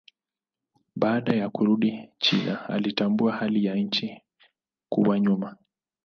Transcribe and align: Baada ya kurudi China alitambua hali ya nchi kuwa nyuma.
Baada 0.95 1.33
ya 1.35 1.49
kurudi 1.49 2.09
China 2.19 2.69
alitambua 2.69 3.33
hali 3.33 3.65
ya 3.65 3.75
nchi 3.75 4.21
kuwa 4.89 5.19
nyuma. 5.19 5.57